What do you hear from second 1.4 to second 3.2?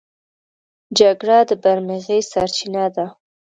د بدمرغۍ سرچينه ده.